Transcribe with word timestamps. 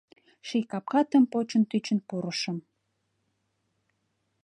Ший 0.47 0.63
капкатым 0.71 1.23
почын-тӱчын 1.31 1.99
пурышым 2.07 2.57